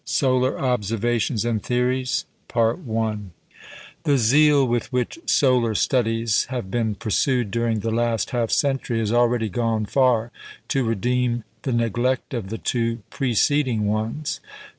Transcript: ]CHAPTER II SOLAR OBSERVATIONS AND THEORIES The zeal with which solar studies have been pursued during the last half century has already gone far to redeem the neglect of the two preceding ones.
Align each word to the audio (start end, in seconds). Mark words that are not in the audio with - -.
]CHAPTER 0.01 0.09
II 0.09 0.17
SOLAR 0.17 0.57
OBSERVATIONS 0.59 1.45
AND 1.45 1.61
THEORIES 1.61 2.25
The 2.55 4.17
zeal 4.17 4.67
with 4.67 4.91
which 4.91 5.19
solar 5.27 5.75
studies 5.75 6.45
have 6.45 6.71
been 6.71 6.95
pursued 6.95 7.51
during 7.51 7.81
the 7.81 7.91
last 7.91 8.31
half 8.31 8.49
century 8.49 8.97
has 8.97 9.11
already 9.13 9.47
gone 9.47 9.85
far 9.85 10.31
to 10.69 10.83
redeem 10.83 11.43
the 11.61 11.71
neglect 11.73 12.33
of 12.33 12.49
the 12.49 12.57
two 12.57 13.03
preceding 13.11 13.85
ones. 13.85 14.39